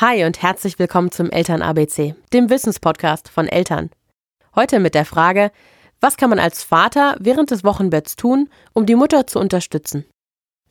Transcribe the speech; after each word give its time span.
Hi 0.00 0.24
und 0.24 0.40
herzlich 0.40 0.78
willkommen 0.78 1.10
zum 1.10 1.28
Eltern 1.28 1.60
ABC, 1.60 2.14
dem 2.32 2.48
Wissenspodcast 2.48 3.28
von 3.28 3.46
Eltern. 3.48 3.90
Heute 4.54 4.80
mit 4.80 4.94
der 4.94 5.04
Frage, 5.04 5.52
was 6.00 6.16
kann 6.16 6.30
man 6.30 6.38
als 6.38 6.62
Vater 6.62 7.16
während 7.20 7.50
des 7.50 7.64
Wochenbetts 7.64 8.16
tun, 8.16 8.48
um 8.72 8.86
die 8.86 8.94
Mutter 8.94 9.26
zu 9.26 9.38
unterstützen? 9.38 10.06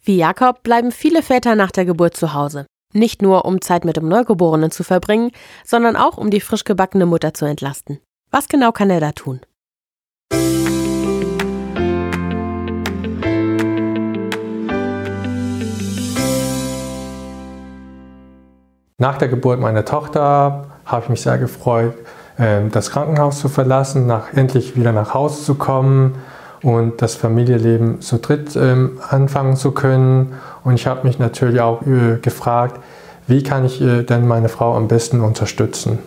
Wie 0.02 0.18
Jakob 0.18 0.63
bleiben 0.63 0.92
viele 0.92 1.21
Väter 1.21 1.54
nach 1.54 1.70
der 1.70 1.86
Geburt 1.86 2.18
zu 2.18 2.34
Hause. 2.34 2.65
Nicht 2.92 3.21
nur, 3.21 3.46
um 3.46 3.62
Zeit 3.62 3.86
mit 3.86 3.97
dem 3.97 4.07
Neugeborenen 4.07 4.71
zu 4.71 4.84
verbringen, 4.84 5.30
sondern 5.64 5.96
auch, 5.96 6.18
um 6.18 6.32
die 6.32 6.41
frisch 6.41 6.64
gebackene 6.64 7.05
Mutter 7.05 7.32
zu 7.36 7.46
entlasten. 7.46 8.00
Was 8.32 8.48
genau 8.48 8.71
kann 8.71 8.89
er 8.89 9.00
da 9.00 9.11
tun? 9.11 9.41
Nach 19.02 19.18
der 19.18 19.29
Geburt 19.29 19.61
meiner 19.61 19.86
Tochter 19.86 20.66
habe 20.86 21.04
ich 21.04 21.09
mich 21.09 21.21
sehr 21.21 21.38
gefreut, 21.38 21.94
ähm, 22.38 22.70
das 22.70 22.91
Krankenhaus 22.91 23.40
zu 23.40 23.48
verlassen, 23.48 24.07
nach, 24.07 24.34
endlich 24.34 24.76
wieder 24.76 24.91
nach 24.91 25.13
Hause 25.13 25.41
zu 25.41 25.55
kommen 25.55 26.16
und 26.63 27.02
das 27.02 27.16
Familienleben 27.16 28.02
zu 28.02 28.17
dritt 28.17 28.57
ähm, 28.57 28.99
anfangen 29.07 29.55
zu 29.55 29.71
können. 29.71 30.34
Und 30.66 30.73
ich 30.73 30.85
habe 30.85 31.07
mich 31.07 31.17
natürlich 31.17 31.62
auch 31.62 31.81
äh, 31.84 32.17
gefragt, 32.21 32.81
wie 33.26 33.41
kann 33.41 33.63
ich 33.63 33.81
äh, 33.81 34.04
denn 34.04 34.27
meine 34.27 34.49
Frau 34.49 34.76
am 34.76 34.90
besten 34.90 35.21
unterstützen? 35.21 35.99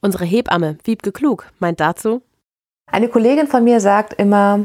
Unsere 0.00 0.24
Hebamme, 0.24 0.78
Wiebke 0.84 1.12
Klug, 1.12 1.44
meint 1.58 1.80
dazu, 1.80 2.22
eine 2.90 3.08
Kollegin 3.08 3.46
von 3.46 3.62
mir 3.62 3.80
sagt 3.80 4.14
immer, 4.14 4.60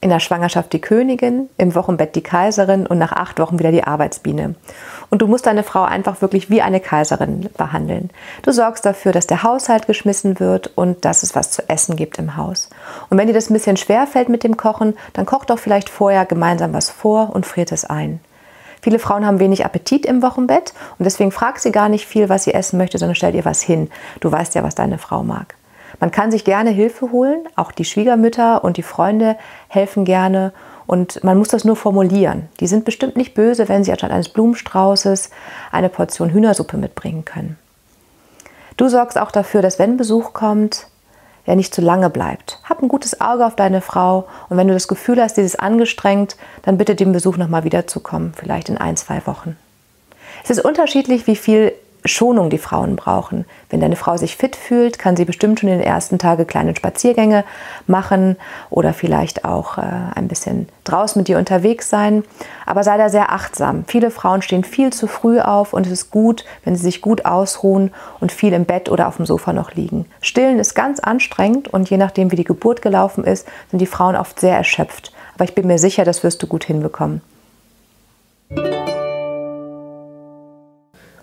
in 0.00 0.10
der 0.10 0.20
Schwangerschaft 0.20 0.72
die 0.72 0.80
Königin, 0.80 1.48
im 1.56 1.74
Wochenbett 1.74 2.14
die 2.14 2.22
Kaiserin 2.22 2.86
und 2.86 2.98
nach 2.98 3.12
acht 3.12 3.40
Wochen 3.40 3.58
wieder 3.58 3.72
die 3.72 3.82
Arbeitsbiene. 3.82 4.54
Und 5.10 5.22
du 5.22 5.26
musst 5.26 5.46
deine 5.46 5.64
Frau 5.64 5.82
einfach 5.82 6.20
wirklich 6.20 6.50
wie 6.50 6.62
eine 6.62 6.78
Kaiserin 6.78 7.48
behandeln. 7.56 8.10
Du 8.42 8.52
sorgst 8.52 8.86
dafür, 8.86 9.10
dass 9.10 9.26
der 9.26 9.42
Haushalt 9.42 9.86
geschmissen 9.86 10.38
wird 10.38 10.70
und 10.76 11.04
dass 11.04 11.24
es 11.24 11.34
was 11.34 11.50
zu 11.50 11.68
essen 11.68 11.96
gibt 11.96 12.18
im 12.18 12.36
Haus. 12.36 12.68
Und 13.10 13.18
wenn 13.18 13.26
dir 13.26 13.32
das 13.32 13.50
ein 13.50 13.54
bisschen 13.54 13.76
schwer 13.76 14.06
fällt 14.06 14.28
mit 14.28 14.44
dem 14.44 14.56
Kochen, 14.56 14.96
dann 15.14 15.26
koch 15.26 15.44
doch 15.44 15.58
vielleicht 15.58 15.88
vorher 15.88 16.26
gemeinsam 16.26 16.72
was 16.72 16.90
vor 16.90 17.30
und 17.34 17.46
friert 17.46 17.72
es 17.72 17.84
ein. 17.84 18.20
Viele 18.80 19.00
Frauen 19.00 19.26
haben 19.26 19.40
wenig 19.40 19.64
Appetit 19.64 20.06
im 20.06 20.22
Wochenbett 20.22 20.72
und 20.98 21.04
deswegen 21.04 21.32
frag 21.32 21.58
sie 21.58 21.72
gar 21.72 21.88
nicht 21.88 22.06
viel, 22.06 22.28
was 22.28 22.44
sie 22.44 22.54
essen 22.54 22.78
möchte, 22.78 22.98
sondern 22.98 23.16
stell 23.16 23.34
ihr 23.34 23.44
was 23.44 23.60
hin. 23.62 23.90
Du 24.20 24.30
weißt 24.30 24.54
ja, 24.54 24.62
was 24.62 24.76
deine 24.76 24.98
Frau 24.98 25.24
mag. 25.24 25.57
Man 26.00 26.10
kann 26.10 26.30
sich 26.30 26.44
gerne 26.44 26.70
Hilfe 26.70 27.10
holen, 27.10 27.48
auch 27.56 27.72
die 27.72 27.84
Schwiegermütter 27.84 28.62
und 28.62 28.76
die 28.76 28.82
Freunde 28.82 29.36
helfen 29.68 30.04
gerne 30.04 30.52
und 30.86 31.22
man 31.24 31.36
muss 31.36 31.48
das 31.48 31.64
nur 31.64 31.76
formulieren. 31.76 32.48
Die 32.60 32.66
sind 32.66 32.84
bestimmt 32.84 33.16
nicht 33.16 33.34
böse, 33.34 33.68
wenn 33.68 33.84
sie 33.84 33.90
anstatt 33.90 34.10
eines 34.10 34.30
Blumenstraußes 34.30 35.30
eine 35.70 35.88
Portion 35.88 36.30
Hühnersuppe 36.30 36.76
mitbringen 36.76 37.24
können. 37.24 37.58
Du 38.76 38.88
sorgst 38.88 39.18
auch 39.18 39.32
dafür, 39.32 39.60
dass 39.60 39.78
wenn 39.78 39.96
Besuch 39.96 40.32
kommt, 40.32 40.86
er 41.44 41.56
nicht 41.56 41.74
zu 41.74 41.80
lange 41.80 42.10
bleibt. 42.10 42.60
Hab 42.64 42.82
ein 42.82 42.88
gutes 42.88 43.20
Auge 43.20 43.44
auf 43.44 43.56
deine 43.56 43.80
Frau 43.80 44.28
und 44.48 44.56
wenn 44.56 44.68
du 44.68 44.74
das 44.74 44.86
Gefühl 44.86 45.20
hast, 45.20 45.36
dieses 45.36 45.56
angestrengt, 45.56 46.36
dann 46.62 46.78
bitte 46.78 46.94
dem 46.94 47.12
Besuch 47.12 47.36
nochmal 47.36 47.64
wiederzukommen, 47.64 48.34
vielleicht 48.36 48.68
in 48.68 48.78
ein, 48.78 48.96
zwei 48.96 49.26
Wochen. 49.26 49.56
Es 50.44 50.50
ist 50.50 50.64
unterschiedlich, 50.64 51.26
wie 51.26 51.36
viel 51.36 51.72
Schonung 52.04 52.50
die 52.50 52.58
Frauen 52.58 52.96
brauchen. 52.96 53.44
Wenn 53.70 53.80
deine 53.80 53.96
Frau 53.96 54.16
sich 54.16 54.36
fit 54.36 54.56
fühlt, 54.56 54.98
kann 54.98 55.16
sie 55.16 55.24
bestimmt 55.24 55.60
schon 55.60 55.68
in 55.68 55.78
den 55.78 55.86
ersten 55.86 56.18
Tagen 56.18 56.46
kleine 56.46 56.74
Spaziergänge 56.74 57.44
machen 57.86 58.36
oder 58.70 58.92
vielleicht 58.92 59.44
auch 59.44 59.78
äh, 59.78 59.82
ein 60.14 60.28
bisschen 60.28 60.68
draußen 60.84 61.20
mit 61.20 61.28
dir 61.28 61.38
unterwegs 61.38 61.90
sein. 61.90 62.24
Aber 62.66 62.84
sei 62.84 62.96
da 62.96 63.08
sehr 63.08 63.32
achtsam. 63.32 63.84
Viele 63.86 64.10
Frauen 64.10 64.42
stehen 64.42 64.64
viel 64.64 64.92
zu 64.92 65.06
früh 65.06 65.40
auf 65.40 65.72
und 65.72 65.86
es 65.86 65.92
ist 65.92 66.10
gut, 66.10 66.44
wenn 66.64 66.76
sie 66.76 66.82
sich 66.82 67.00
gut 67.00 67.24
ausruhen 67.24 67.92
und 68.20 68.32
viel 68.32 68.52
im 68.52 68.64
Bett 68.64 68.88
oder 68.88 69.08
auf 69.08 69.16
dem 69.16 69.26
Sofa 69.26 69.52
noch 69.52 69.74
liegen. 69.74 70.06
Stillen 70.20 70.58
ist 70.58 70.74
ganz 70.74 71.00
anstrengend 71.00 71.68
und 71.68 71.90
je 71.90 71.96
nachdem, 71.96 72.30
wie 72.32 72.36
die 72.36 72.44
Geburt 72.44 72.82
gelaufen 72.82 73.24
ist, 73.24 73.46
sind 73.70 73.80
die 73.80 73.86
Frauen 73.86 74.16
oft 74.16 74.40
sehr 74.40 74.56
erschöpft. 74.56 75.12
Aber 75.34 75.44
ich 75.44 75.54
bin 75.54 75.66
mir 75.66 75.78
sicher, 75.78 76.04
das 76.04 76.22
wirst 76.22 76.42
du 76.42 76.46
gut 76.46 76.64
hinbekommen. 76.64 77.20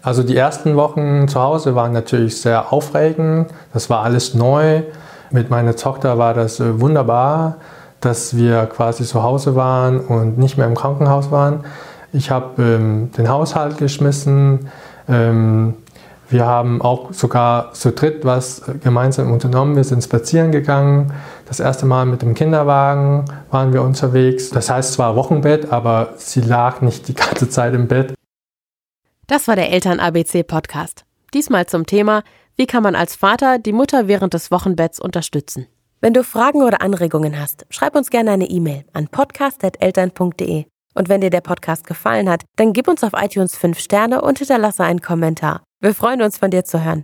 Also 0.06 0.22
die 0.22 0.38
ersten 0.38 0.76
Wochen 0.76 1.28
zu 1.28 1.42
Hause 1.42 1.74
waren 1.74 1.92
natürlich 1.92 2.40
sehr 2.40 2.72
aufregend. 2.72 3.50
Das 3.74 3.90
war 3.90 4.04
alles 4.04 4.36
neu. 4.36 4.84
Mit 5.32 5.50
meiner 5.50 5.76
Tochter 5.76 6.20
war 6.20 6.36
das 6.36 6.60
äh, 6.60 6.80
wunderbar, 6.80 7.56
dass 8.02 8.38
wir 8.38 8.68
quasi 8.68 9.04
zu 9.04 9.24
Hause 9.24 9.56
waren 9.56 10.00
und 10.00 10.38
nicht 10.38 10.60
mehr 10.60 10.68
im 10.68 10.76
Krankenhaus 10.76 11.32
waren. 11.32 11.62
Ich 12.14 12.30
habe 12.30 12.62
ähm, 12.62 13.10
den 13.18 13.30
Haushalt 13.30 13.80
geschmissen. 13.80 14.70
Ähm, 15.10 15.74
wir 16.30 16.46
haben 16.46 16.84
auch 16.84 17.12
sogar 17.12 17.74
zu 17.74 17.92
dritt 17.92 18.24
was 18.26 18.62
gemeinsam 18.84 19.32
unternommen. 19.32 19.76
Wir 19.76 19.84
sind 19.84 20.04
spazieren 20.04 20.52
gegangen. 20.52 21.14
Das 21.48 21.60
erste 21.60 21.88
Mal 21.88 22.06
mit 22.06 22.22
dem 22.22 22.36
Kinderwagen 22.36 23.26
waren 23.50 23.74
wir 23.74 23.82
unterwegs. 23.82 24.52
Das 24.52 24.70
heißt 24.70 24.94
zwar 24.94 25.16
Wochenbett, 25.16 25.72
aber 25.74 26.10
sie 26.18 26.42
lag 26.42 26.82
nicht 26.82 27.08
die 27.08 27.16
ganze 27.16 27.50
Zeit 27.50 27.74
im 27.74 27.88
Bett. 27.88 28.14
Das 29.28 29.48
war 29.48 29.56
der 29.56 29.72
Eltern-ABC-Podcast. 29.72 31.04
Diesmal 31.34 31.66
zum 31.66 31.86
Thema, 31.86 32.24
wie 32.58 32.68
kann 32.68 32.84
man 32.84 32.96
als 32.96 33.16
Vater 33.16 33.58
die 33.58 33.74
Mutter 33.74 34.08
während 34.08 34.34
des 34.34 34.52
Wochenbetts 34.52 35.00
unterstützen? 35.00 35.68
Wenn 36.00 36.14
du 36.14 36.24
Fragen 36.24 36.62
oder 36.62 36.82
Anregungen 36.82 37.40
hast, 37.40 37.66
schreib 37.70 37.96
uns 37.96 38.12
gerne 38.12 38.32
eine 38.32 38.46
E-Mail 38.46 38.86
an 38.94 39.08
podcast.eltern.de. 39.08 40.66
Und 40.94 41.10
wenn 41.10 41.22
dir 41.22 41.32
der 41.32 41.42
Podcast 41.42 41.88
gefallen 41.88 42.30
hat, 42.30 42.44
dann 42.56 42.72
gib 42.72 42.88
uns 42.88 43.04
auf 43.04 43.14
iTunes 43.16 43.58
5 43.58 43.80
Sterne 43.80 44.22
und 44.22 44.38
hinterlasse 44.38 44.84
einen 44.84 45.02
Kommentar. 45.02 45.64
Wir 45.82 45.96
freuen 45.96 46.22
uns, 46.22 46.38
von 46.38 46.52
dir 46.52 46.64
zu 46.64 46.84
hören. 46.84 47.04